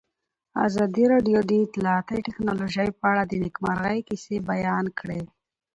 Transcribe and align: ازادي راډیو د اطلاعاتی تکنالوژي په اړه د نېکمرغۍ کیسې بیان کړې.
ازادي 0.65 1.05
راډیو 1.13 1.39
د 1.45 1.51
اطلاعاتی 1.65 2.19
تکنالوژي 2.27 2.89
په 2.99 3.05
اړه 3.11 3.23
د 3.25 3.33
نېکمرغۍ 3.43 3.99
کیسې 4.07 4.35
بیان 4.49 4.85
کړې. 4.99 5.21